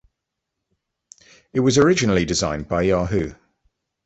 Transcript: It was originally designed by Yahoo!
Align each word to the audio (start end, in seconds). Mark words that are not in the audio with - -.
It 1.53 1.59
was 1.59 1.77
originally 1.77 2.25
designed 2.25 2.67
by 2.67 2.81
Yahoo! 2.81 3.35